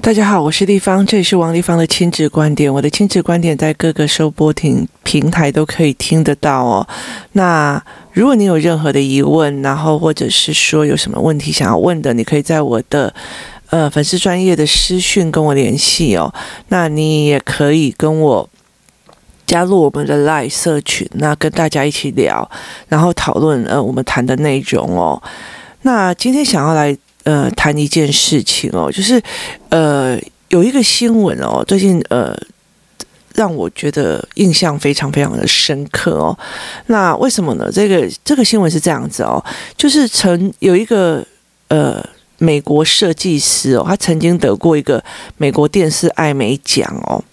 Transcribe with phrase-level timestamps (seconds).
[0.00, 2.70] 大家好，我是立方，这里是王立方的亲子观点。
[2.70, 6.86] 我的亲子观点在各个收播听平台都可以听得到哦。
[7.32, 7.82] 那
[8.12, 13.14] 如果你有任何的疑问，然后或者是说有什么问题想要问的，你可以在我的
[13.70, 16.30] 呃粉丝专业的私讯跟我联系哦。
[16.68, 18.46] 那你也可以跟我
[19.46, 22.46] 加入我们的 Live 社群，那跟大家一起聊，
[22.88, 25.22] 然后讨论呃我们谈的内容哦。
[25.80, 26.94] 那今天想要来。
[27.24, 29.20] 呃，谈一件事情哦，就是
[29.70, 30.18] 呃，
[30.50, 32.36] 有一个新闻哦，最近呃，
[33.34, 36.38] 让我觉得印象非常非常的深刻哦。
[36.88, 37.70] 那为什么呢？
[37.72, 39.42] 这个这个新闻是这样子哦，
[39.76, 41.26] 就是曾有一个
[41.68, 42.04] 呃
[42.36, 45.02] 美国设计师哦，他曾经得过一个
[45.38, 47.24] 美国电视艾美奖哦。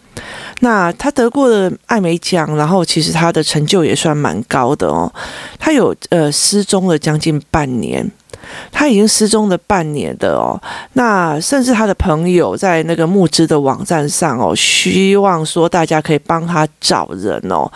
[0.62, 5.12] 那他得过的艾美奖，然后其实他的成就也算蛮高的哦。
[5.60, 8.10] 他有呃失踪了将近半年。
[8.72, 10.60] 他已经失踪了半年的哦，
[10.94, 17.72] 那甚至他的朋友在那个募资的网站上哦，希望说大家可以帮他找人哦。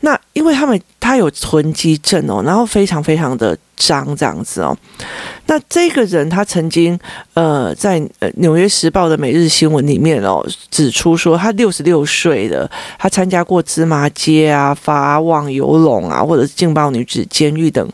[0.00, 4.74] 那因为他们他有囤积症哦，然后非常非常的脏这样子哦。
[5.46, 6.96] 那这个人他曾经
[7.34, 17.86] 呃在呃《纽约时报》的每日新闻里面哦指出说，他六十六岁了，他参加过芝麻街啊、法网游龙啊，或者是劲爆女子监狱等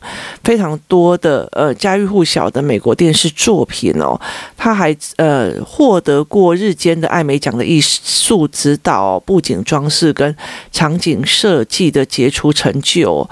[0.45, 4.20] 非常多的呃家喻户晓的美国电视作品哦。
[4.56, 10.37] 他还呃获得过日间的艾美奖的艺术指导、布景装饰跟
[10.70, 13.28] 场景设计的杰出成就，有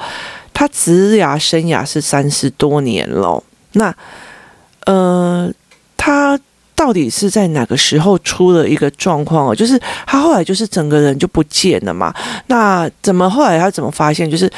[0.52, 3.42] 他职涯生涯是三十多年了。
[3.72, 3.94] 那
[4.84, 5.52] 呃，
[5.96, 6.38] 他
[6.74, 9.54] 到底是在哪个时候出了一个状况哦？
[9.54, 12.14] 就是他后来就是整个人就不见了嘛。
[12.46, 14.30] 那怎么后来他怎么发现？
[14.30, 14.50] 就是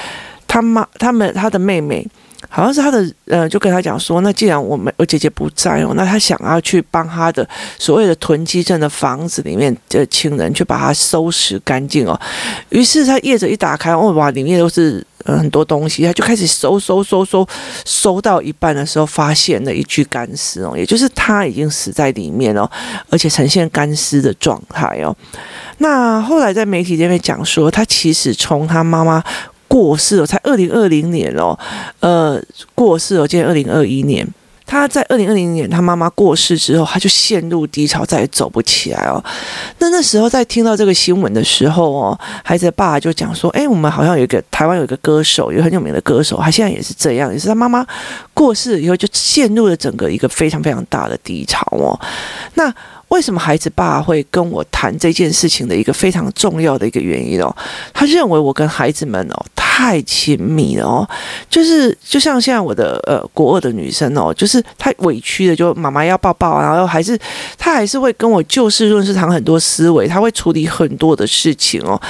[0.46, 2.06] 他妈他们他的妹妹。
[2.48, 7.46] 好像是他的呃，就跟他讲说，那既然我们我姐姐不在哦，那他想要去帮他的
[7.78, 12.18] 所谓的囤积症的房子里面的亲人去把它收拾干净哦。
[12.70, 17.46] 于是他叶子一打开，哦哇，里面都是呃很多东西，他就开始收收收收，
[17.84, 22.70] 收到一半的时候，发现了一具干尸哦，也就是他已经死在里面哦，
[23.10, 25.14] 而且呈现干尸的状态哦。
[25.78, 29.22] 那后来在媒体这边讲说，他其实从他妈妈。
[29.68, 31.56] 过世了，才二零二零年哦，
[32.00, 32.42] 呃，
[32.74, 34.26] 过世了，今年二零二一年。
[34.70, 39.16] 他在二零二零年他妈妈过世之后，他就陷入低潮，再也走不起来哦。
[39.78, 47.86] 那那时候在听到这个新闻的时候哦，孩子的爸爸就讲说：“哎，我们好像有一个台湾有一个歌手，有很有名的歌手，他现在也是这样，也是他妈妈
[48.34, 51.98] 过世以后就陷入了整个一个非常非常大的低潮哦。”
[52.52, 52.70] 那
[53.08, 57.54] 为什么孩子爸会跟我谈这件事情的一个非常重要的一个原因哦？
[57.92, 61.08] 他认为我跟孩子们哦太亲密了哦，
[61.48, 67.18] 就是就像现在我的呃国二的女生哦，就是太委屈的，就妈妈要抱抱，然后还是
[67.56, 72.00] 他还是会跟我就事论事谈很多思维，他会处理很多的事情哦。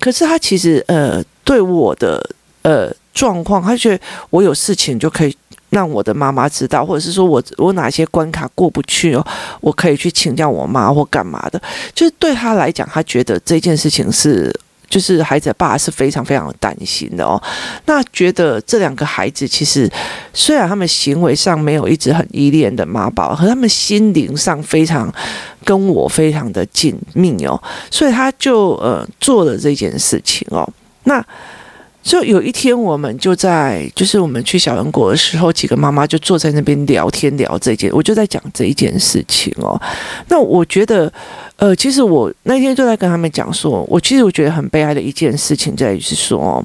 [0.00, 2.30] 可是他其实呃对我的
[2.62, 5.36] 呃状况，他觉得我有事情就可以。
[5.70, 9.26] 让我的妈妈知道，或者是说我我哪些关卡过不去哦，
[9.60, 11.60] 我可以去请教我妈或干嘛的。
[11.94, 14.52] 就是对他来讲，他觉得这件事情是，
[14.88, 17.42] 就是孩子的爸是非常非常担心的哦。
[17.86, 19.90] 那觉得这两个孩子其实
[20.32, 25.12] 虽然他们行为上没有一直很依恋的妈宝，和他们心灵上非常
[25.64, 27.60] 跟我非常的紧密哦，
[27.90, 30.68] 所以他就呃做了这件事情哦。
[31.04, 31.24] 那。
[32.06, 39.78] 就有一天，我们就在，就是我们去小人国的时候，几个妈妈就坐在那边聊天聊这件，我就在讲这一件事情哦。
[40.28, 41.12] 那我觉得，
[41.56, 46.64] 呃，其实我那天就在跟他们讲说，我其实我觉得很悲哀的一件事情在于是说，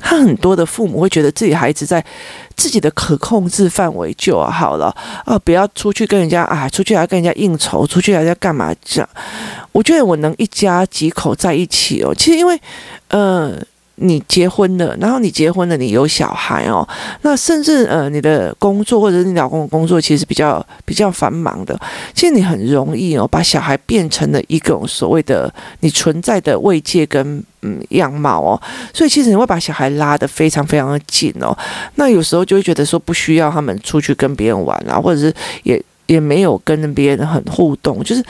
[0.00, 2.02] 他很多的父母会觉得自己孩子在
[2.54, 4.94] 自己的可控制范围就好了
[5.24, 9.08] 啊，不要出去跟人家啊，出去还要跟人家应酬，出去还要干嘛这样？
[9.72, 12.56] 我觉得我能一家几口在一起哦，其实因为，
[13.08, 13.60] 呃。
[14.00, 16.86] 你结婚了，然后你结婚了，你有小孩哦，
[17.22, 21.78] 那甚至呃，你的工作或者你老公的工作其实比较比较繁忙的，
[22.14, 28.62] 其实你很容易哦，把小孩变成了一种所谓的你存在的慰藉跟嗯样貌哦，
[28.94, 31.56] 所以其实你会把小孩拉得非常非常的紧哦，
[31.96, 35.34] 那有时候就会觉得说不需要他们出去跟别人玩啊，或者是
[35.64, 38.24] 也也没有跟别人很互动，就是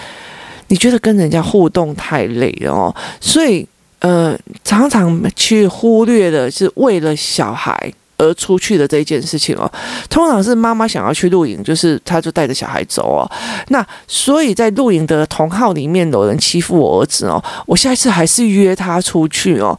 [0.69, 3.69] 你觉得跟人家互动太累了哦，所以。
[4.00, 9.71] 呃，常常去忽略的是为了小孩而出去的这一件事情哦。
[10.09, 13.31] 通常是妈妈想要去露营，就是她就带着小孩走哦。
[13.69, 19.79] 那所以在露营的同号里面有人欺负我儿子哦，我下一次还是约他出去哦，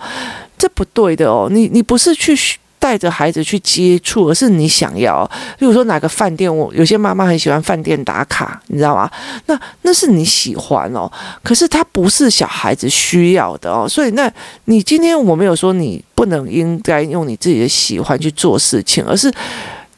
[0.58, 1.48] 这不对的哦。
[1.50, 2.38] 你你不是去
[2.80, 5.30] 带着孩子去接触，而是你想要。
[5.60, 9.12] 比如说哪个饭店，我有些妈妈很喜欢饭店打卡，你知道吗？
[9.46, 11.12] 那那是你喜欢哦，
[11.44, 13.88] 可是它不是小孩子需要的哦。
[13.88, 14.32] 所以，那
[14.66, 19.32] 你今天我没有说你不能应该用你自己的喜欢去做事情，而是。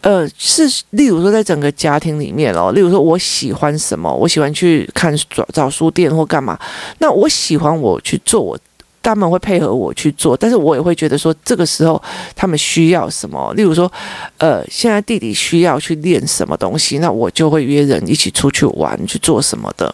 [0.01, 6.57] 呃，是，例如说，在整个家庭里面哦，例如说，我喜欢什么，我喜欢去看找找书店或干嘛，
[6.97, 8.57] 那我喜欢我去做我。
[9.03, 12.01] 他们会配合我去做，但是我也会觉得说，这个时候
[12.35, 13.51] 他们需要什么？
[13.55, 13.91] 例如说，
[14.37, 19.93] 呃，现在弟弟需要去练什么东西，那我就会约人一起出去玩去做什么的。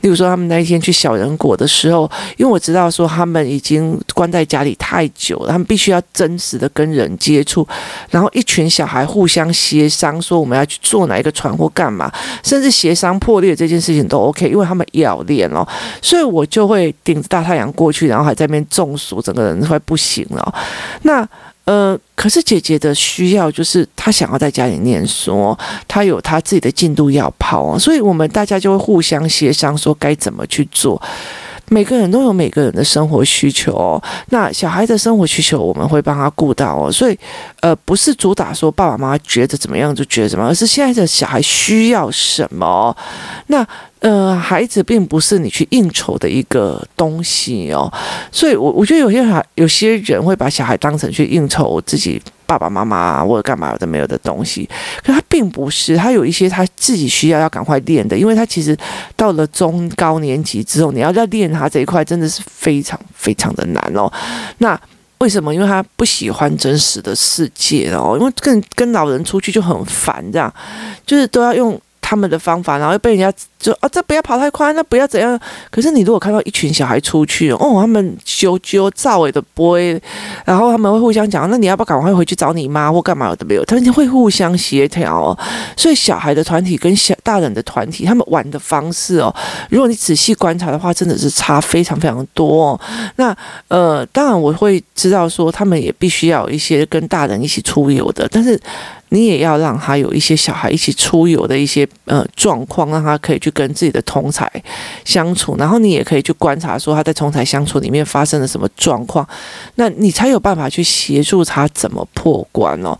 [0.00, 7.66] 例如说，他们那一天去小人国的时候，因为我知道说他们已经关在家里太久了，他们必须要真实的跟人接触，
[8.10, 12.12] 然后一群小孩互相协商说我们要去坐哪一个船或干嘛，
[12.42, 15.64] 甚至协商破裂这件事情都 OK，因为他们要练哦，
[16.02, 18.34] 所以我就会顶着大太阳过去，然后还。
[18.40, 20.54] 在那边中暑，整个人快不行了。
[21.02, 21.28] 那
[21.66, 25.56] 呃，可是姐姐的需要就是她想要在家里念书，
[25.86, 31.00] 她有她自己的进度要跑，所以我们大家就会互相协商说该怎么去做。
[31.72, 37.16] 每个人都有每个人的生活需求哦，那小孩的生活需求我们会帮他顾到哦，所以
[37.60, 42.94] 呃不是主打说爸爸妈妈觉得怎么样就觉得怎么样，而是现在的小孩需要什么。
[43.46, 43.64] 那
[44.00, 47.92] 呃孩子并不是你去应酬的一个东西哦，
[48.32, 52.20] 所以我我觉得有些孩有些人会把小孩当成去应酬自己。
[52.50, 54.68] 爸爸妈妈或者干嘛有的没有的东西，
[55.04, 58.76] 可他并不是，他有一些他自己需要要赶快练的，因为他其实
[59.14, 64.12] 到了中高年级之后，你要再练他这一块真的是非常非常的难哦。
[64.58, 64.76] 那
[65.18, 65.54] 为什么？
[65.54, 70.52] 因为他不喜欢真实的世界哦，因为跟跟老人出去就很烦，这样
[71.06, 71.80] 就是都要用。
[72.10, 75.38] 他们的方法，然后被人家就啊，这不要跑太快，那不要怎样。
[75.70, 79.96] 可是你如果看到一群小孩出去哦，他们啾啾造尾的 boy，
[80.44, 83.64] 然后他们会互相讲，那你要不要赶快回去找你妈或干嘛有的没有？
[83.64, 85.38] 他们会互相协调哦。
[85.76, 89.32] 所以小孩的团体跟小大人的团体，他们玩的方式哦，
[89.68, 92.80] 如果你仔细观察的话，真的是差非常非常多。
[93.14, 93.32] 那
[93.68, 98.60] 呃，当然我会知道说，他们也必须要有一些跟大人一起出游的，但是。
[99.10, 104.50] 你也要让他有一些小孩一起出游的一些呃状况，让他可以去跟自己的同才
[105.04, 109.28] 相处，然后你也可以去观察说他在同才相处里面发生了什么状况，
[109.74, 112.98] 那你才有办法去协助他怎么破关哦。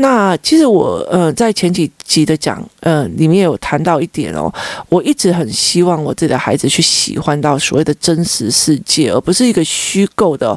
[0.00, 4.52] 那其实我呃在前几集的讲呃里面有谈到一点哦，
[4.88, 10.56] 我一直很希望我自己的孩子去喜欢到所谓的真实世界，而不是一个虚构的。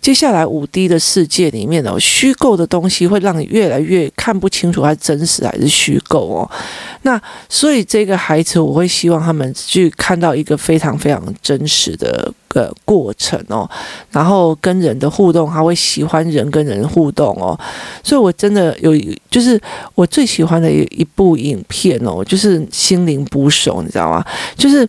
[0.00, 6.50] 接下来五 D 的世界里面哦，虚构的东西会让你越来越看不清楚它真实还是虚构哦。
[7.02, 12.32] 那所以这个孩子，我会希望他们去看到一个非常非常真实的。
[12.50, 13.68] 个过程哦，
[14.10, 17.58] 然后跟人的互动，他会喜欢人跟人互动哦，
[18.04, 18.92] 所以我真的有，
[19.30, 19.58] 就是
[19.94, 24.24] 我最喜欢的一一部影片哦，就是《心灵捕手》，你知道吗？
[24.56, 24.86] 就是。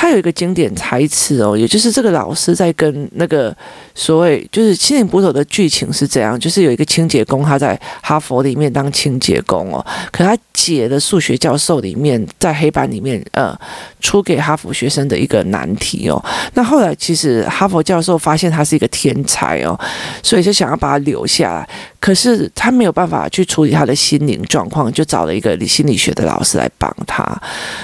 [0.00, 3.54] 他有一个经典台词哦，也就是这个老师在跟那个
[3.94, 13.54] 所谓就是心灵捕手的剧情是这样，就是有一个清洁工他在哈佛里面当清洁工哦，可他解的数学教授里面在黑板里面呃
[14.00, 16.24] 出给哈佛学生的一个难题哦，
[16.54, 19.78] 那后来其实哈佛教授发现他是一个天才哦，
[20.22, 21.68] 所以就想要把他留下来，
[22.00, 27.22] 可是他没有办法去处理他的心灵状况，就找了一个心理学的老师来帮他，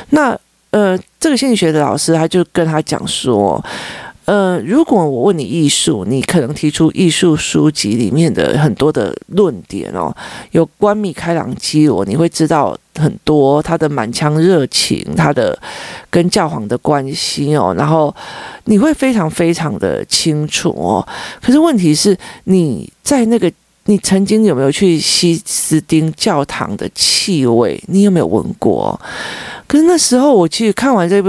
[0.09, 0.35] 那。
[0.71, 3.65] 呃，这个心理学的老师他就跟他讲说，
[4.27, 10.15] 呃，如果我问你艺术，你可能提出艺术书籍里面的很多的论点哦，
[10.51, 15.59] 有关米开朗基罗，你会知道很多他的满腔热情，他的
[16.11, 18.15] 跟教皇的关系哦，然后
[18.65, 21.07] 你会非常非常的清楚哦。
[21.41, 23.51] 可是问题是，你在那个。
[23.89, 27.81] 你曾经有没有去西斯丁教堂的气味？
[27.87, 29.01] 你有没有闻过？
[29.67, 31.29] 可是那时候我其实看完这部，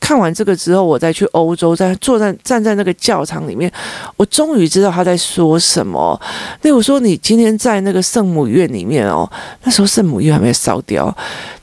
[0.00, 3.70] 看完这个之后，我再去欧洲，在坐在站在那个教堂里面，
[4.16, 6.20] 我终于知道他在说什么。
[6.62, 9.30] 例如说，你今天在那个圣母院里面哦，
[9.64, 11.14] 那时候圣母院还没烧掉，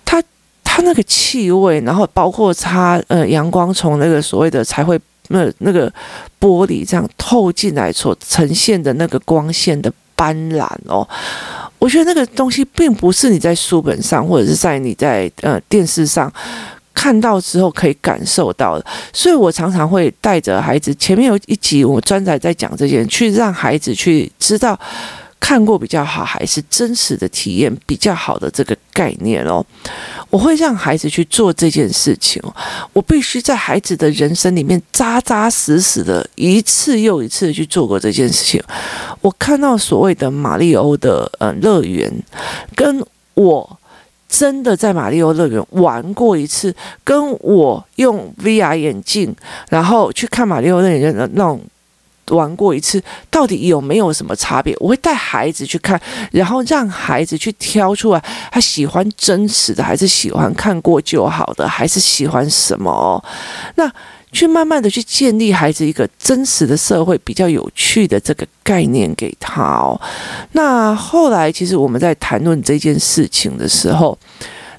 [0.06, 0.22] 它
[0.64, 5.92] 它那个气味，然后包括它呃阳光从那个所谓的才会那那个
[6.40, 9.92] 玻璃这样透进来所呈现的那个光线的。
[10.16, 11.06] 斑斓哦，
[11.84, 16.32] 我觉得那个东西并不是你在书本上或者是在你在呃电视上
[16.94, 20.96] 看到之后可以感受到的，所以我常常会带着孩子。
[20.96, 24.80] 前面有一集我专仔在讲这件，去让孩子去知道
[25.42, 29.66] 看过比较好，还是真实的体验比较好的这个概念哦。
[30.30, 32.42] 我会让孩子去做这件事情，
[32.94, 38.64] 我必须在孩子的人生里面扎扎实实的一次又一次的去做过这件事情。
[39.24, 42.12] 我看到所谓的马里欧的呃乐园，
[42.76, 43.04] 跟
[43.34, 43.80] 我
[44.30, 49.36] 真的在马里欧乐园玩过一次，跟我用 VR 眼镜
[49.70, 51.60] 然后去看马里欧乐园的那种。
[52.28, 54.74] 玩过一次，到底有没有什么差别？
[54.80, 56.00] 我会带孩子去看，
[56.32, 63.22] 然后让孩子去挑出来，他喜欢真实的，还是喜欢看过就好的，还是喜欢什么哦？
[63.76, 63.92] 那
[64.34, 69.98] 去慢慢的去建立孩子一个真实的社会，比较有趣的这个概念给他哦。
[70.52, 74.18] 那后来，其实我们在谈论这件事情的时候。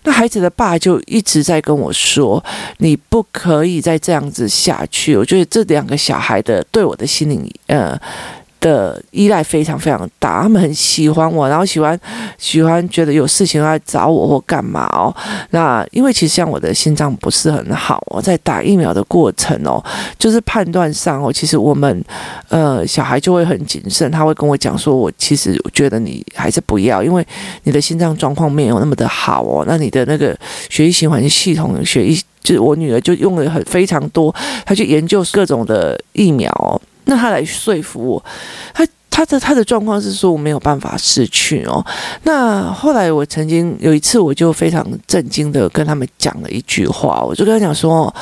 [0.06, 2.44] 那孩子的爸就一直在跟我说
[2.76, 7.98] ：“你不可以再这样子下去。”我觉得这两个小孩的对我的心灵，呃。
[8.64, 11.98] 的依赖非常非常大，他们很喜欢我，然后喜欢
[12.38, 15.14] 喜欢觉得有事情来找我或干嘛哦。
[15.50, 19.84] 那因为其实像我的心脏不是很好哦，在打疫苗的过程哦，
[20.18, 22.02] 就是判断上哦，其实我们
[22.48, 27.26] 呃小孩就会很谨慎，他会跟我讲说，我其实觉得你还是不要，因为
[27.64, 30.34] 你的心脏状况没有那么的好哦，那你的那个
[30.70, 36.80] 血液循环系统，血液就是我女儿就用了很非常多，她去研究各种的疫苗。
[37.04, 38.24] 那他来说服我，
[38.72, 41.84] 他他的他的状况是说我没有办法失去哦。
[42.24, 48.12] 那后来我曾经有一次，我就非常震惊的跟他们讲了一句话，我就跟他讲说，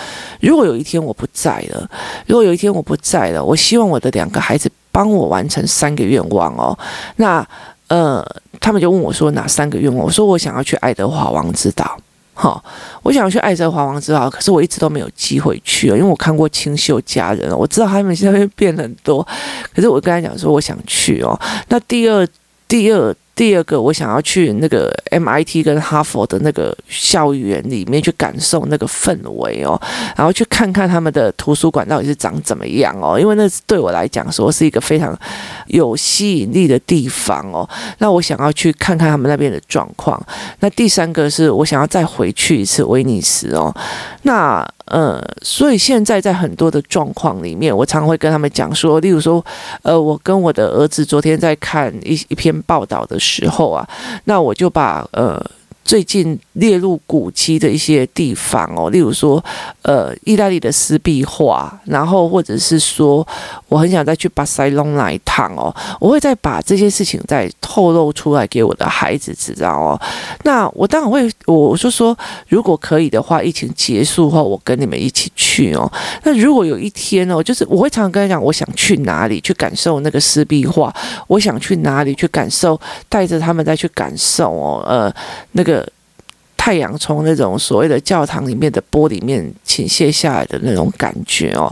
[0.41, 1.89] 如果有一天我不在了，
[2.27, 6.79] 如果有一天我不在了，我希望我的两个孩子帮我完成三个愿望哦。
[7.17, 7.47] 那
[7.89, 8.25] 呃，
[8.61, 10.05] 他们就问我说哪三个愿望？
[10.05, 11.99] 我说我想要去爱德华王子岛。
[12.35, 12.65] 好，
[13.03, 19.27] 我想去爱德华王之岛，可是我一直都没有机会去哦，因为我看过《清秀佳人》，我知道他们现在会变很多，
[19.75, 21.39] 可是我跟他讲说我想去哦。
[21.69, 22.27] 那第二，
[22.67, 23.15] 第二。
[23.42, 29.76] 第二个，我想要去那个 MIT 跟哈佛的那个校园里面去感受那个氛围哦，
[30.16, 35.18] 然后去看看他们的图书馆到底是长怎么样哦，因为那对我来讲说是一个非常
[35.66, 37.68] 有吸引力的地方哦。
[37.99, 40.25] 那我想要去看看他们那边的状况。
[40.61, 43.75] 那第三个是我想要再回去一次威尼斯哦。
[44.22, 49.42] 那呃，所以现在在很多的状况里面，我常会跟他们讲说，例如说，
[49.82, 53.89] 呃，我跟我的儿子昨天在看一一篇报道的时时候啊，
[54.25, 55.41] 那我就把呃。
[55.85, 59.43] 最近列入古迹的一些地方哦，例如说，
[59.83, 63.27] 呃，意大利的湿壁画，然后或者是说，
[63.69, 70.01] 我很想再去巴塞隆那一趟哦，我会再把这些事情再透露出来给我的孩子知道哦。
[70.45, 72.17] 那我当然会，我就说，
[72.49, 75.91] 如果可以的话，疫情结束后，我跟你们一起去哦。
[76.23, 80.95] 那如果有一天哦，就是我会常常跟他讲，我想去哪里去感受那个湿壁画，
[81.27, 85.12] 我想去哪里去感受，带着他们再去感受哦，呃，
[85.53, 85.82] 那个。
[86.62, 91.69] 太阳从那种所谓的教堂里面的玻璃面倾泻下来的那种感觉哦，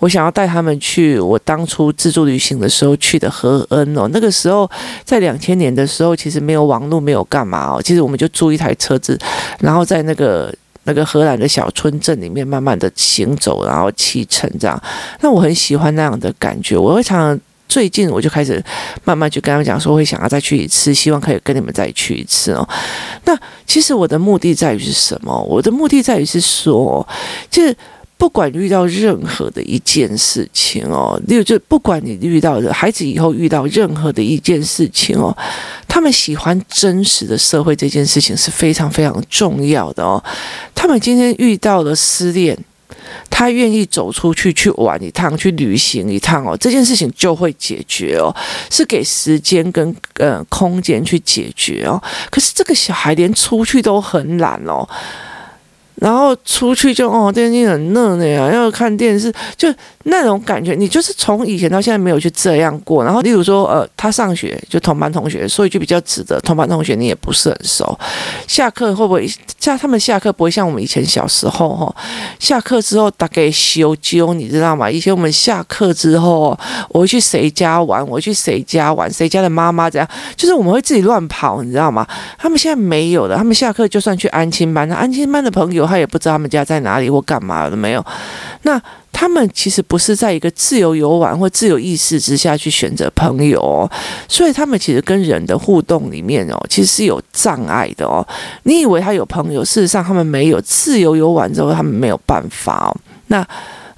[0.00, 4.68] 我想要带他们去我当初自助旅行的时候去的荷恩哦，那个时候
[5.04, 9.16] 在两千年的时候，其实没有网络，没有干嘛哦，其实我们就租一台车子，
[9.60, 14.82] 然后在那个那个荷兰的小村镇里面慢慢的行走，然后启程这样，
[15.20, 17.40] 那我很喜欢那样的感觉，我会常常。
[17.72, 18.62] 最近我就开始
[19.02, 22.68] 慢慢就跟他们讲说，会想要再去一次，希望可以跟你们再去一次哦。
[23.24, 23.34] 那
[23.66, 25.42] 其实我的目的在于是什么？
[25.48, 27.08] 我的目的在于是说，
[27.50, 27.74] 就是
[28.18, 35.34] 不管遇到任何的一件事情哦，例如就不管你遇到的孩子以后遇到任何的一件事情哦，
[35.88, 40.22] 他们喜欢真实的社会这件事情是非常非常重要的哦。
[40.74, 42.54] 他们今天遇到了失恋。
[43.30, 48.34] 他愿意走出去去玩一趟，去旅行一趟哦，这件事情就会解决哦，
[48.70, 52.00] 是给时间跟呃空间去解决哦。
[52.30, 54.88] 可是这个小孩连出去都很懒哦。
[56.02, 60.74] 然后出去就哦，电视很热的呀，要看电视，就那种感觉。
[60.74, 63.04] 你就是从以前到现在没有去这样过。
[63.04, 66.40] 然后，例如说，呃，他上学就同班同学，所以就比较值得。
[66.40, 67.96] 同班同学你也不是很熟，
[68.48, 69.30] 下课会不会
[69.60, 71.94] 像他们下课不会像我们以前小时候哈？
[72.40, 74.90] 下课之后大概修揪，你知道吗？
[74.90, 82.04] 以前我们下课之后，我会去谁家玩，我会去谁家玩，谁家的妈妈这样，就是我们会自己乱跑，你知道吗？
[82.36, 85.91] 他们现在没有的，他们下课就算去安亲班，那安亲班的朋友。
[85.92, 88.04] 他也不知道他们家在哪里或干嘛都没有。
[88.62, 88.80] 那
[89.12, 93.90] 他们其实不是在一个自由游玩或自由意识之下去选择朋友哦，
[94.26, 98.26] 所以他们其实跟人的互动里面哦，其实是有障碍的哦。
[98.62, 100.58] 你以为他有朋友，事实上他们没有。
[100.64, 102.96] 自由游玩之后，他们没有办法哦。
[103.26, 103.46] 那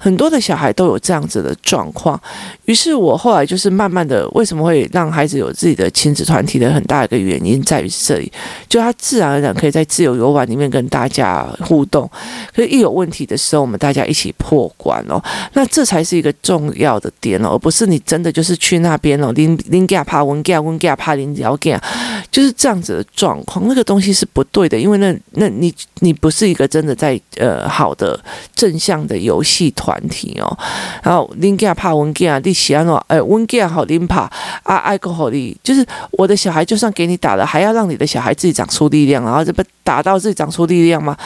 [0.05, 2.19] 很多的小孩都有这样子的状况。
[2.65, 8.31] 于是我后来就是慢慢的，为什么会让孩子有自己的亲子团体的很大一个原因在于这里，
[8.69, 12.07] 就他自然而然可以在自由游玩里面跟大家互动。
[12.55, 15.19] 可是，一有问题的时候，我们大家一起破关哦，
[15.53, 21.81] 那这才是一个重要的点哦，而不是你真的就是去那边哦，拎拎架怕温架温架怕拎摇架，
[22.29, 28.19] 就是这样子的状况，那个东西是不对的，因为那那你你不是一个真的在呃好的
[28.55, 30.57] 正向的游戏团体哦，
[31.03, 34.29] 然后拎架怕温架，你喜欢哎温架好拎怕
[34.63, 41.17] 啊爱国好力，就是我的小孩就算给你打了，还要让你的小孩自己长出力量，然后这不打到自己长出力量吗？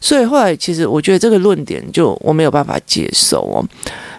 [0.00, 3.64] 所以后来，其实我觉得这个论点就我没有办法接受哦。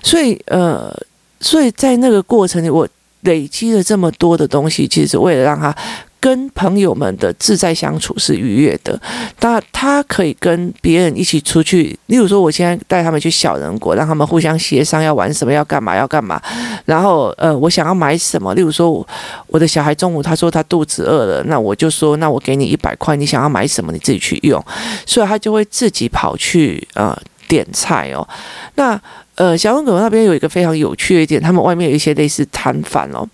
[0.04, 0.94] 所以呃，
[1.40, 2.88] 所以在那个过程里，我
[3.22, 5.76] 累积了这么多的东西，其实为了让他。
[6.20, 9.00] 跟朋友们的自在相处是愉悦的，
[9.40, 11.98] 那他可以跟别人一起出去。
[12.08, 16.42] 例如说，我现在带他们去小人国，让他们互相协商要玩什么，要干嘛，要干嘛。
[16.86, 18.54] 然后，呃，我想要买什么？
[18.54, 19.06] 例如说，
[19.48, 24.64] 我的小孩中午他说他肚子饿了，那我就说，那我给你一百块，你想要买什么，你自己去用。
[25.06, 28.28] 所以他就会自己跑去呃点菜哦。
[28.76, 29.00] 那
[29.36, 33.26] 呃，小人国那边有一个非常有趣的一点，他们外面有一些类似摊贩哦。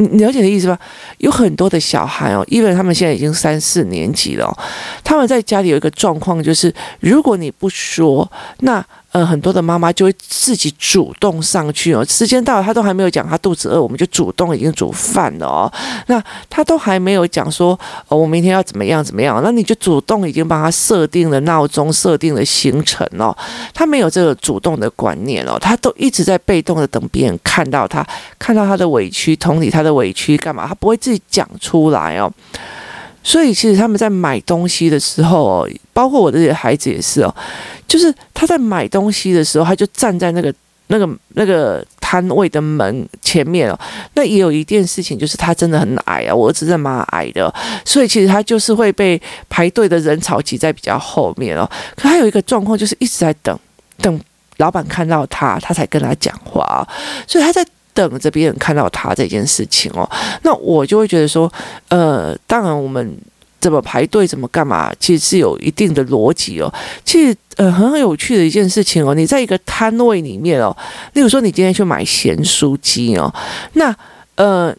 [0.00, 0.78] 你了解的意思吧？
[1.18, 4.56] 有很多的小孩哦，因为他们现在已经三四年级了，
[5.04, 8.30] 他们在家里有一个状况，就是如果你不说，
[8.60, 8.84] 那。
[9.12, 12.04] 呃，很多的妈妈就会自己主动上去哦。
[12.04, 15.72] 时间到了，她都还没有讲她肚子饿，我们就主动已经煮饭了哦。
[16.06, 23.36] 那她都还没有讲说，哦，我明天要怎么样怎么样，那你就主动已经帮她设定了闹钟，设定了行程哦。
[23.74, 28.06] 她没有这个主动的观念哦，她都一直在被动的等别人看到她，
[28.38, 30.68] 看到她的委屈，同理她的委屈干嘛？
[30.68, 32.32] 她不会自己讲出来哦。
[33.22, 37.34] 所以，其实他们在买东西的时候哦，包括我的孩子也是哦，
[37.86, 40.52] 就是他在买东西的时候，他就站在那个、
[40.86, 43.78] 那个、那个摊位的门前面哦。
[44.14, 47.52] 那也有一件事情，就是他真的很矮啊，我儿子是蛮矮的，
[47.84, 51.68] 所以其实他就是会被排队的人潮挤在比较后面哦。
[51.94, 53.58] 可他有一个状况，就是一直在等，
[53.98, 54.20] 等
[54.56, 56.88] 老板看到他，他才跟他讲话，
[57.26, 57.64] 所以他在。
[58.08, 60.08] 等着别人看到他这件事情哦，
[60.42, 61.52] 那我就会觉得说，
[61.88, 63.16] 呃，当然我们
[63.60, 66.72] 怎么排队怎么干嘛，其实是有一定的逻辑哦。
[67.04, 70.76] 其实呃很有趣的一件事情哦，你在一个摊位里面哦，
[71.14, 73.32] 例如说你今天去买咸酥鸡哦，
[73.74, 73.94] 那
[74.36, 74.74] 呃。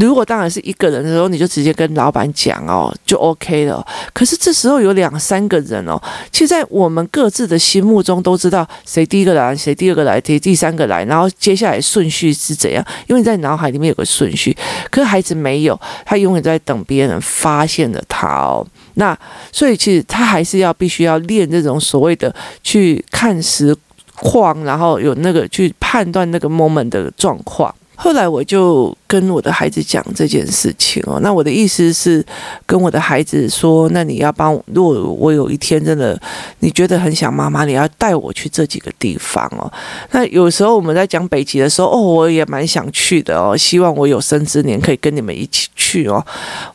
[0.00, 3.84] 如果当然是一个人的时候，你就直接跟老板讲哦，就 OK 了。
[4.12, 6.00] 可是这时候有两三个人哦，
[6.32, 14.56] 其实，在我们各自的心目中都知道谁第一个来，谁第二个来，谁第三个来，然后接下来顺序是怎样，因为你在脑海里面有个顺序。
[14.90, 18.66] 可是孩子没有，他永远在等别人发现了他哦。
[18.94, 19.16] 那
[19.52, 23.76] 所以其实他还是要必须要练这种所谓的去看实
[24.16, 27.74] 况，然后有那个去判断那个 moment 的状况。
[27.96, 32.24] 后来我就跟我的孩子讲这件事情哦，那我的意思是
[32.66, 36.20] 跟我的孩子说，那你要帮我，如果我有一天真的
[36.58, 39.72] 你觉得很想妈妈，你要带我去这几个地方哦。
[40.10, 46.24] 那有时候我们在讲北极的时候，哦，我也蛮想去的哦，希望我有生之年可以跟你们一起去哦。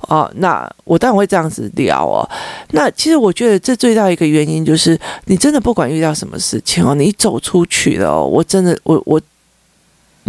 [0.07, 2.27] 哦，那我当然会这样子聊哦。
[2.71, 9.19] 那其实我觉得这最大一个原因就是，你真的不管遇到什么事情哦，你走出去了哦，我真的我我。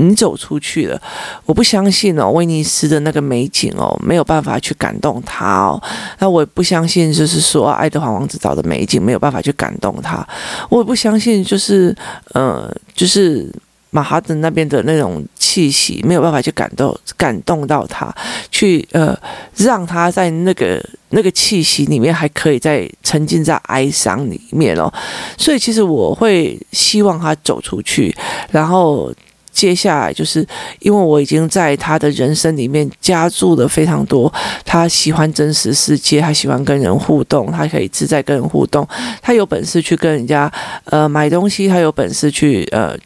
[0.00, 0.98] 你走出去了，
[1.44, 5.82] 我不相信哦，威尼斯的那个美景哦，没有办法去感动他哦。
[6.20, 10.26] 那我也不相信，就是说爱德华王子岛的美景没有办法去感动他。
[10.70, 11.94] 我也不相信，就是
[12.32, 13.52] 呃，就是
[13.90, 18.10] 马哈顿那边的那种气息没有办法去感动感动到他，
[18.50, 19.14] 去呃
[19.56, 24.90] 让他在那个那个气息里面还可以再沉浸在哀伤里面哦。
[25.36, 28.16] 所以其实我会希望他走出去，
[28.50, 29.12] 然后。
[29.60, 30.46] 接下来就是
[30.78, 34.32] 因为我已经在他的人生里面加注了非常多，
[34.64, 38.88] 他喜欢真实世界，他喜欢跟人互动，他可以自在跟人互动，
[39.20, 40.50] 他有本事去跟人家
[40.84, 42.96] 呃买东西，他有本事去呃。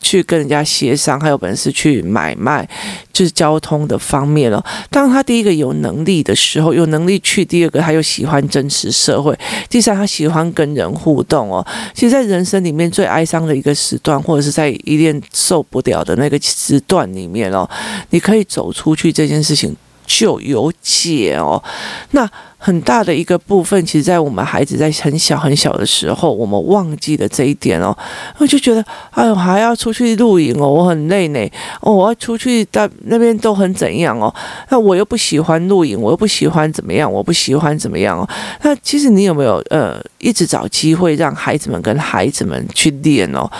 [0.00, 2.68] 去跟人家协商，还有本事去买卖，
[3.12, 4.64] 就是交通的方面了。
[4.90, 9.34] 当他第一个有能力的时候，有能力去；第二个他又喜欢真实社会；
[9.68, 11.64] 第三他喜欢跟人互动哦。
[11.94, 17.68] 其实，在人生里面最哀伤的一个时段，或者是在一恋受不了的那个时段里面哦，
[18.10, 19.76] 你可以走出去，这件事情
[20.18, 21.62] 就有解哦。
[22.10, 22.28] 那。
[22.62, 27.96] 很大的一个部分，其实，在我们孩子在很小很小的时候，我们忘记了这一点哦。
[28.36, 31.40] 我就觉得，哎呦，还要出去露营哦，我很累呢。
[31.80, 34.32] 哦，我要出去到那边都很怎样哦。
[34.68, 38.28] 那我又不喜欢露营，我又不喜欢怎么样，我不喜欢怎么样哦。
[38.62, 43.50] 那其实你有没有呃，一直找机会让孩子们跟孩子们去练哦？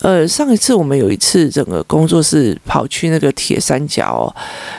[0.00, 4.34] 呃，上一次我们有一次整个工作室跑去那个铁三角哦，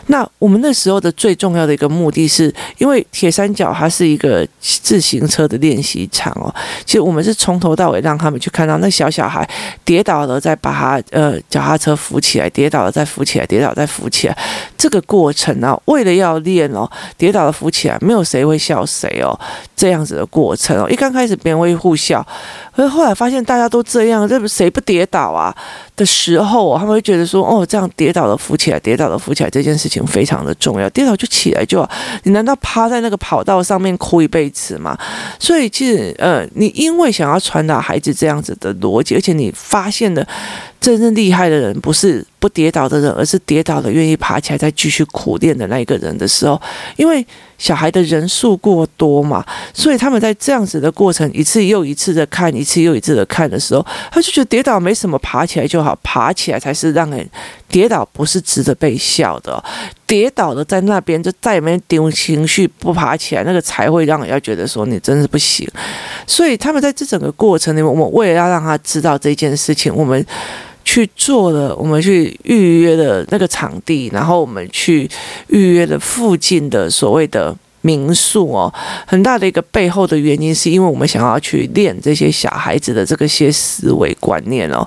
[0.08, 6.54] 那我们那时候的最重要的一个目的是，因为铁三角它是一个自行车的练习场哦，
[6.86, 9.48] 其实我们是从头到尾让他们去看到那小小孩
[9.84, 14.38] 跌倒了，再把他呃脚踏车扶起来，跌倒了再扶起来，跌倒再扶起来，
[14.78, 19.38] 这个过程呢，为了要练哦，跌倒了扶起来，没有谁会笑谁哦，
[19.76, 22.26] 这样子的过程哦，一刚开始别人会互笑，
[22.76, 25.56] 可是后来发现大家都这样，这谁不跌倒啊。
[25.98, 31.90] 的时候，他们会觉得说，哦，这样跌倒了扶起来，跌倒了扶起来这件事情非常的重要，跌倒就起来就好，
[32.24, 34.98] 你难道趴在那个跑道上面哭一辈子吗？
[35.38, 40.26] 所以其实，呃，你因为想要传达孩子这样子的逻辑，而且你发现的。
[40.80, 46.62] 真正厉害的人不是不跌倒的人，而是跌倒了愿意爬起来再继续苦练的那一个人的时候，
[46.96, 47.26] 因为
[47.58, 57.30] 小孩的人数过多嘛，所以他们在这样子的过程一次又一次的看，一次又一次的看的时候，他就觉得跌倒没什么，爬起来就好，爬起来才是让人
[57.68, 59.64] 跌倒不是值得被笑的，
[60.06, 65.68] 跌倒了在那边就再也没丢情绪，不爬起来那个才会让人家觉得说你真是不行。
[66.26, 70.26] 所以他们在这整个过程里面，我们为了要让他知道这件事情，我们。
[70.90, 75.06] 去做了，我们去预约了那个场地，然后我们去
[75.48, 77.54] 预约了附近的所谓的。
[77.88, 78.74] 民宿哦，
[79.06, 84.86] 很大的一个背后的原因，是因为我们想要去练这些小孩子的这个些思维观念哦。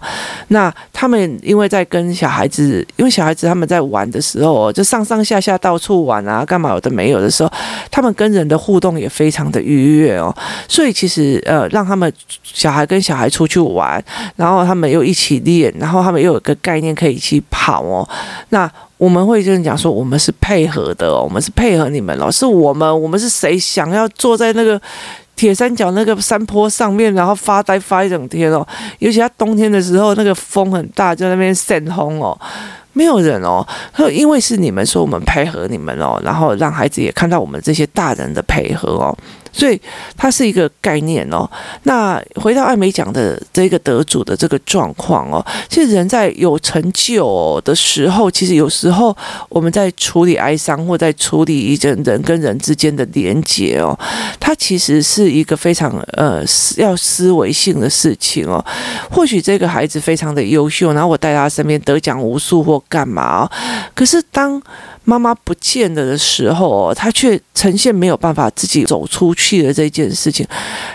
[0.49, 7.51] 那他们因为在跟小孩子，因为小孩子他们在玩的时候哦，就上上下下到处玩啊，干嘛有的没有的时候，
[7.91, 10.35] 他们跟人的互动也非常的愉悦哦。
[10.69, 14.03] 所以其实呃，让他们小孩跟小孩出去玩，
[14.37, 18.07] 然后他们又一起练，然后他们又有一个概念可以一起跑哦。
[18.51, 24.79] 那我们会跟你讲说，我们是配合的哦，我们是配合你们哦，是我们，我们是谁想要坐在那个
[25.35, 28.67] 铁三角那个山坡上面，然后发呆发一整天哦？
[28.99, 32.39] 尤其他冬天的时候，那个风很大，在那边扇风哦，
[32.93, 33.67] 没有人哦。
[34.13, 39.17] 因为是你们说我们配合你们哦，然后让孩子也看到我们这些大人的配合哦。
[39.53, 39.81] 所以
[40.17, 41.49] 它是一个概念哦。
[41.85, 49.17] 那回到艾美奖的这个得主的这个状况哦，其实人在有成就的时候，其实有时候
[49.49, 53.99] 我们在处理哀伤或在处理一个人跟人之间的连结哦，
[54.39, 56.43] 它其实是一个非常呃
[56.77, 58.65] 要思维性的事情哦。
[59.11, 63.51] 或许这个孩子非常的优秀，然后我带他身边得奖无数或干嘛哦，
[63.95, 64.61] 可是当。
[65.11, 70.47] 妈妈不见了的时候，他却呈现没有办法自己走出去的这件事情，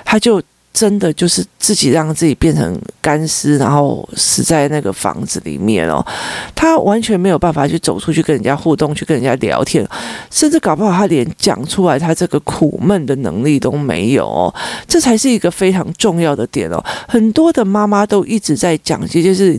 [0.05, 0.41] 他就。
[0.75, 6.05] 真的就是自己让自己变成干尸，然后死在那个房子里面哦。
[6.53, 9.87] 他完全没有办法去走出去跟人家互动，去跟人家聊天，
[10.29, 14.53] 甚至搞不好他连讲出来他这个苦闷的能力都没有哦。
[14.85, 16.83] 这才是一个非常重要的点哦。
[17.07, 19.57] 很多的妈妈都一直在讲，这就是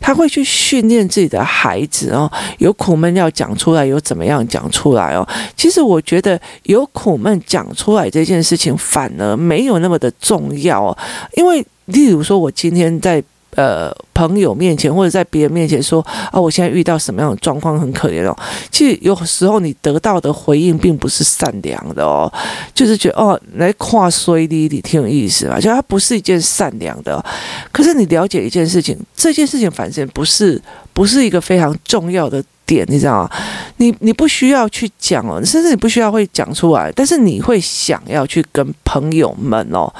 [0.00, 5.24] 他会去训练自己的孩子哦，有苦闷要讲出来，有怎么样讲出来哦。
[5.56, 10.55] 其实我觉得有苦闷讲出来这件事情，反而没有那么的重要。
[10.62, 10.98] 要哦，
[11.34, 13.22] 因为例如说，我今天在
[13.54, 18.36] 呃朋友面前或者在别人面前说啊，我现在遇到什么样的状况，很可怜哦。
[18.70, 22.30] 其实有时候你得到的回应并不是善良的哦，
[22.74, 27.24] 就是觉得哦，来跨衰的，你挺有意思嘛，就它不是一件善良的。
[27.72, 30.60] 可是你了解一件事情，这件事情反正不是
[30.92, 32.42] 不是一个非常重要的。
[32.66, 33.30] 点你知道吗？
[33.76, 39.92] 你你不需要去讲哦，甚至你不需要会讲出来，但是你会想要去跟朋友们哦，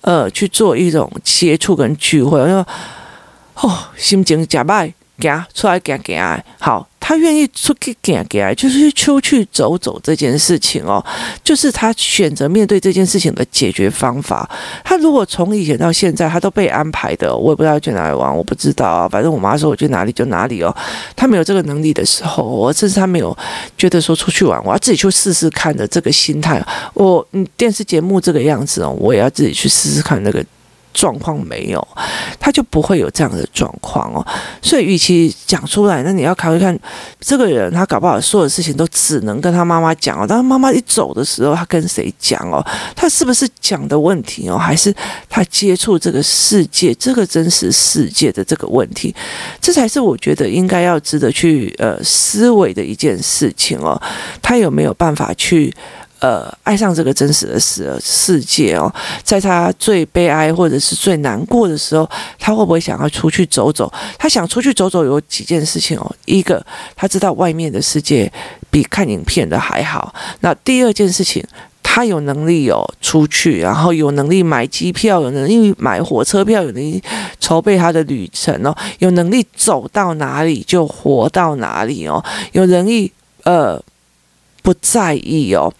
[0.00, 2.64] 呃，去做一种接触跟聚会，因为
[3.56, 6.88] 哦，心情假败，行出来行行，好。
[7.08, 11.00] 他愿意出去给给，就是出去走走这件事情哦，
[11.44, 14.50] 就是他选择面对这件事情的解决方法。
[14.82, 19.08] 他如果从以前到现在，他都被安排的，我也不知道去哪里玩，我不知道啊。
[19.08, 20.76] 反正我妈说我去哪里就哪里哦。
[21.14, 23.38] 他没有这个能力的时候，我甚至他没有
[23.78, 26.60] 觉得说出去玩，我要自己去试试看的这个心态。
[26.94, 30.44] 我嗯，电视节目这个样子哦，我也要自己去试试看那个。
[30.96, 31.86] 状况没有，
[32.40, 34.26] 他就不会有这样的状况哦。
[34.62, 36.76] 所以，与其讲出来，那你要考虑看
[37.20, 40.26] 这个人，他搞不好所有的事情都只能跟他妈妈讲哦。
[40.26, 42.64] 当他妈妈一走的时候，他跟谁讲哦？
[42.96, 44.56] 他是不是讲的问题哦？
[44.56, 44.94] 还是
[45.28, 49.14] 他接触这个世界、这个真实世界的这个问题？
[49.60, 54.00] 这才是我觉得应该要值得去呃思维的一件事情哦。
[54.40, 55.70] 他有没有办法去？
[56.18, 63.92] 呃，爱上这个真实的世世界哦，在他最悲哀或者是最难过的时候，他会不会想要出去走走？
[64.18, 66.16] 他想出去走走有几件事情哦。
[66.24, 68.32] 一个，他知道外面的世界
[68.70, 70.14] 比看影片的还好。
[70.40, 71.44] 那第二件事情。
[71.88, 77.02] 他有能力有出去，然后有能力买机票，有能力买火车票，有能力
[77.40, 83.10] 筹备他的旅程哦，有能力走到哪里就活到哪里哦，有能力
[83.44, 83.82] 呃。
[84.66, 85.72] 不在意哦，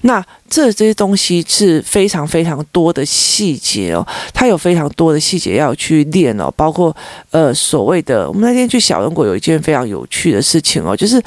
[0.00, 0.20] 那
[0.50, 6.94] 这些东西是非常非常多的细节哦，它有非常多的细节要去练哦，包括
[7.30, 11.22] 呃所谓的，我们那天去小人国有一件非常有趣的事情哦，就是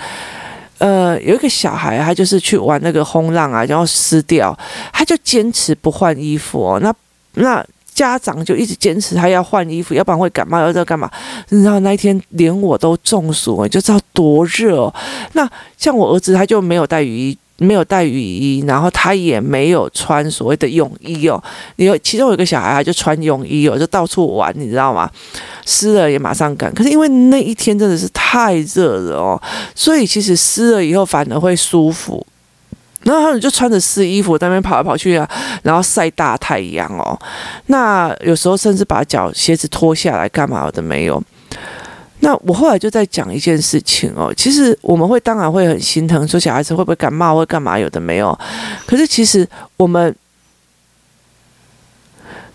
[0.80, 4.54] 呃有一个小孩他就是去玩那个轰浪啊，然后湿掉，
[4.92, 6.94] 他就坚持不换衣服哦，那
[7.36, 7.66] 那。
[7.98, 11.10] 家长就一直坚持他要换衣服，要不然会感冒，要这干嘛？
[11.50, 14.94] 你知道那一天连我都中暑，你就知道多热哦。
[15.34, 21.44] 那像我儿子，他就没有带雨衣，没有带雨衣，然后他也没有穿所谓的泳衣哦。
[21.78, 25.10] 有其中有一个小孩，他就穿泳衣哦，就到处玩，你知道吗？
[25.66, 26.72] 湿了也马上干。
[26.76, 29.42] 可是因为那一天真的是太热了哦，
[29.74, 32.24] 所以其实湿了以后反而会舒服。
[33.04, 35.30] 然后他们就穿着湿衣服在那边跑来跑去啊，
[35.64, 37.18] 然后晒大太阳哦。
[37.68, 41.22] 那有时候甚至把脚鞋子脱下来干嘛的没有。
[42.20, 48.38] 那我后来就在讲一件事情哦，其实我们会当然会很心疼，说小孩子会不会感冒，会干嘛有的没有。
[48.88, 50.14] 可是其实我们，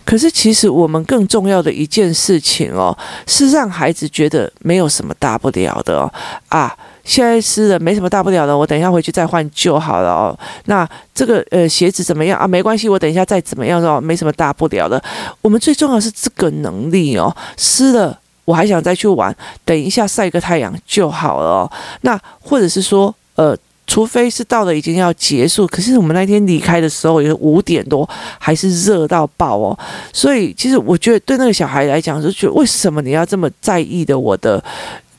[0.05, 6.13] 可是其实我们更重要的一件事情哦，是让孩子觉得没有什么大不了的哦
[6.49, 6.75] 啊。
[7.03, 10.39] 现在湿了，没什么大不了的，我等一下回去再换就好了哦。
[10.67, 12.47] 那这个呃鞋子怎么样啊？
[12.47, 15.03] 没关系，我等一下再怎么样哦，没什么大不了的。
[15.41, 19.35] 我们最重要是这个能力哦，湿了我还想再去玩，
[19.65, 21.71] 等一下晒个太阳就好了哦。
[22.01, 23.53] 那或者是说呃，
[23.85, 28.07] 除非是到了已经要结束，可是我们那天离开的时候也五点多，
[28.39, 29.77] 还是热到爆哦。
[30.11, 34.63] 所以其实我觉得对那个小孩来讲，就觉得为什么你要这么在意的我的？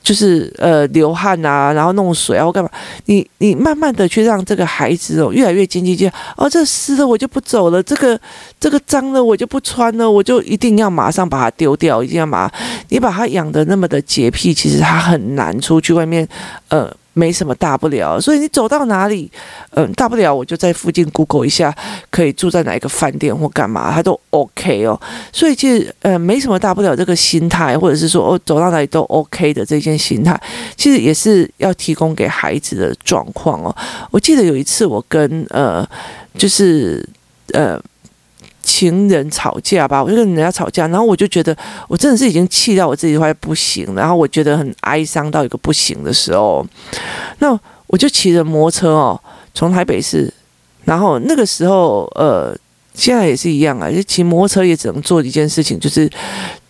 [0.02, 2.68] 就是呃流汗啊，然后弄水啊，我干嘛？
[3.06, 6.12] 你你慢慢的去让这个孩子哦，越来越斤斤计较。
[6.36, 8.20] 哦，这湿了我就不走了，这个
[8.60, 12.52] 这个脏了我就不穿了，我就一定要马上把它丢掉，一定要马。
[12.90, 16.28] 你把它养的那么的洁癖，其实他很难出去外面，
[16.68, 16.94] 呃。
[17.14, 19.30] 没什么大不了，所以你走到哪里，
[19.70, 21.74] 嗯，大不了我就在附近 Google 一下，
[22.10, 25.00] 可以住在哪一个饭店或干嘛，他都 OK 哦。
[25.32, 30.38] 所以其实呃没什么大不了这个心态，或者是说哦走到哪里都 OK 的这件心态，
[30.76, 33.74] 其实也是要提供给孩子的状况哦。
[34.10, 35.88] 我记得有一次我跟呃
[36.36, 37.08] 就是
[37.52, 37.80] 呃。
[38.64, 46.66] 情人吵架吧，我就跟人家吵架，然后我就觉得我真的是已经气到我自己快不行，然后我觉得很哀伤到一个不行的时候，
[47.38, 49.20] 那我就骑着摩托车哦，
[49.54, 50.32] 从台北市，
[50.84, 52.56] 然后那个时候呃。
[52.94, 56.08] 现在也是一样啊，就骑摩托车也只能做一件事情，就是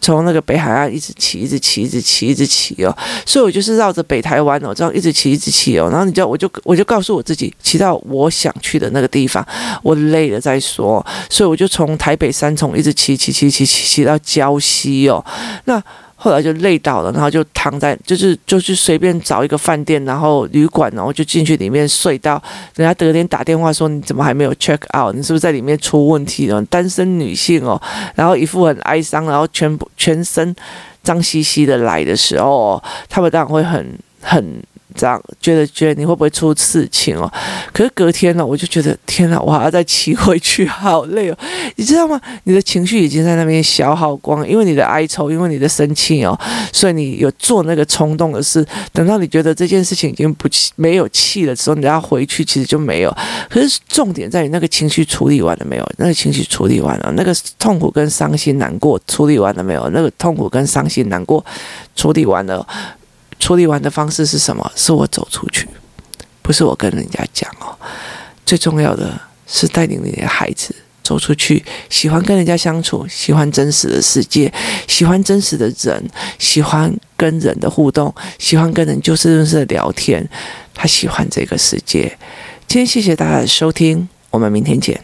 [0.01, 2.97] 从那个北海岸一直骑，一直骑，一直骑，一直骑哦。
[3.27, 5.89] 所以我就是绕着北台湾哦，这样一直骑，一直骑哦。
[5.91, 9.47] 然后你知道我就我就告诉我自己，骑到我想去的那个地方，
[9.83, 11.05] 我累了再说。
[11.29, 15.25] 所以我就从台北三重一直骑骑骑骑骑骑到礁溪哦。
[15.67, 15.83] 那。
[16.25, 22.43] 后来就累倒了，然后就躺在，就是就是随便找一个饭店，然后旅馆，然后就进去里面睡到，
[22.77, 25.15] 人家隔天打电话说，你怎么还没有 check out？
[25.15, 26.65] 你是不是在里面出问题了？
[26.65, 27.79] 单身女性哦，
[28.15, 30.57] 然后一副很哀伤，然后全部全身
[31.03, 34.63] 脏兮兮的来的时候，他们当然会很很。
[34.95, 37.31] 这样觉得觉得你会不会出事情哦？
[37.73, 41.39] 可是隔天呢，我就觉得天哪，我还要再骑回去，好累哦！
[41.77, 42.21] 你知道吗？
[42.45, 46.39] 你的情绪已经在那边消耗光，因为你的哀愁，因为你的生气哦，
[46.73, 48.65] 所以你有做那个冲动的事。
[48.93, 53.15] 等到你觉得这件事情已经不气没有气的时候，你要回去，其实就没有。
[53.51, 55.93] 可是重点在于那个情绪处理完了没有？
[55.99, 59.91] 那个情绪处理完了，那个痛苦跟伤心难过处理完了没有？
[59.91, 61.45] 那个痛苦跟伤心难过
[61.97, 62.67] 处理完了。
[63.45, 64.73] 处理完的方式是什么？
[64.75, 65.69] 是我走出去，
[66.41, 67.77] 不是我跟人家讲哦。
[68.47, 74.51] 最重要的是带领你的孩子走出去，喜欢跟人家相处，喜欢真实的世界，
[74.89, 80.27] 喜欢真实的人，喜欢跟人的互动，喜欢跟人就事论事的聊天。
[80.73, 82.17] 他喜欢这个世界。
[82.67, 84.99] 今天谢谢大家的收听，我们明天见。